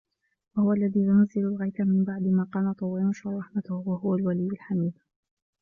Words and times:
وَهُوَ 0.57 0.73
الَّذي 0.73 0.99
يُنَزِّلُ 0.99 1.41
الغَيثَ 1.41 1.79
مِن 1.81 2.03
بَعدِ 2.03 2.21
ما 2.21 2.43
قَنَطوا 2.53 2.93
وَيَنشُرُ 2.93 3.37
رَحمَتَهُ 3.37 3.75
وَهُوَ 3.85 4.15
الوَلِيُّ 4.15 4.47
الحَميدُ 4.47 4.93